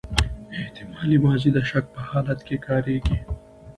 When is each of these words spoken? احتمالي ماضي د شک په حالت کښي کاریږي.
احتمالي 0.59 1.17
ماضي 1.25 1.49
د 1.55 1.59
شک 1.69 1.85
په 1.95 2.01
حالت 2.09 2.39
کښي 2.47 2.57
کاریږي. 2.65 3.17